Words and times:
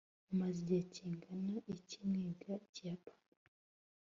mumaze 0.27 0.57
igihe 0.63 0.81
kingana 0.93 1.55
iki 1.73 1.97
mwiga 2.09 2.51
ikiyapani 2.65 3.33